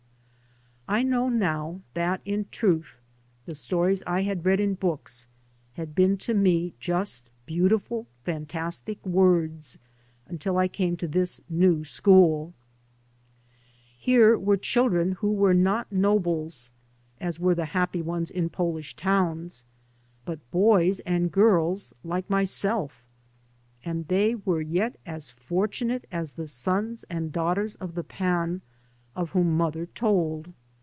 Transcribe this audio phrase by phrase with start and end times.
[0.87, 2.99] I know now that, in truth,
[3.45, 5.25] the stories I had read in books
[5.75, 9.77] had been to me just beautiful fantastic words
[10.27, 12.53] until I came to this new school.
[13.97, 16.71] Here were children who were not 3 by Google MY MOTHER AND I nobles,
[17.21, 19.63] as were the happy ones m Polish towns,
[20.25, 23.05] but boys and girls like myself;
[23.85, 28.59] and they were yet as fortunate as the sons and daughters of the Pan
[29.15, 30.51] of whom mother told.